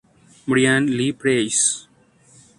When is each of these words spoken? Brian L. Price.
Brian 0.47 0.89
L. 0.89 1.13
Price. 1.13 1.87